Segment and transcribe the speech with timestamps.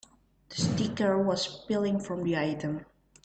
[0.49, 2.85] The sticker was peeling from the item.